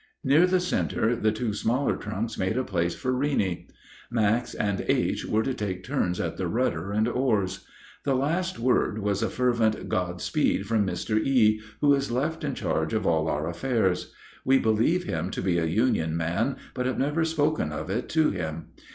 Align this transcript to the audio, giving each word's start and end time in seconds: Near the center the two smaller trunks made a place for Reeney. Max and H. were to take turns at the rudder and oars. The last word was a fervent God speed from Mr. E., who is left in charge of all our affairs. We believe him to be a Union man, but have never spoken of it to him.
Near 0.23 0.47
the 0.47 0.59
center 0.59 1.15
the 1.15 1.31
two 1.31 1.53
smaller 1.53 1.95
trunks 1.95 2.35
made 2.35 2.57
a 2.57 2.63
place 2.63 2.95
for 2.95 3.13
Reeney. 3.13 3.67
Max 4.09 4.55
and 4.55 4.83
H. 4.87 5.27
were 5.27 5.43
to 5.43 5.53
take 5.53 5.83
turns 5.83 6.19
at 6.19 6.37
the 6.37 6.47
rudder 6.47 6.91
and 6.91 7.07
oars. 7.07 7.67
The 8.03 8.15
last 8.15 8.57
word 8.57 8.97
was 8.97 9.21
a 9.21 9.29
fervent 9.29 9.87
God 9.89 10.19
speed 10.19 10.65
from 10.65 10.87
Mr. 10.87 11.23
E., 11.23 11.61
who 11.81 11.93
is 11.93 12.09
left 12.09 12.43
in 12.43 12.55
charge 12.55 12.95
of 12.95 13.05
all 13.05 13.27
our 13.27 13.47
affairs. 13.47 14.11
We 14.43 14.57
believe 14.57 15.03
him 15.03 15.29
to 15.29 15.41
be 15.43 15.59
a 15.59 15.65
Union 15.65 16.17
man, 16.17 16.57
but 16.73 16.87
have 16.87 16.97
never 16.97 17.23
spoken 17.23 17.71
of 17.71 17.91
it 17.91 18.09
to 18.09 18.31
him. 18.31 18.69